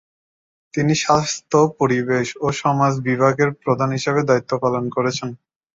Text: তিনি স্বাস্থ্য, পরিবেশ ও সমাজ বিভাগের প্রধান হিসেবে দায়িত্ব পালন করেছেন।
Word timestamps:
তিনি 0.73 0.93
স্বাস্থ্য, 1.03 1.57
পরিবেশ 1.79 2.27
ও 2.41 2.57
সমাজ 2.61 2.93
বিভাগের 3.07 3.49
প্রধান 3.63 3.89
হিসেবে 3.97 4.21
দায়িত্ব 4.29 4.51
পালন 4.63 4.83
করেছেন। 4.95 5.29